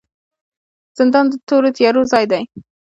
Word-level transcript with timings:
زندان 0.99 1.25
د 1.29 1.33
تورو 1.47 1.69
تیارو 1.77 2.01
ځای 2.11 2.25
دی 2.31 2.41